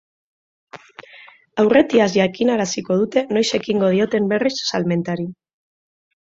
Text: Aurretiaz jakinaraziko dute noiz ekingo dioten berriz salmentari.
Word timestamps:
Aurretiaz 1.63 2.07
jakinaraziko 2.15 2.97
dute 3.03 3.23
noiz 3.37 3.45
ekingo 3.59 3.91
dioten 3.97 4.31
berriz 4.33 4.53
salmentari. 4.73 5.29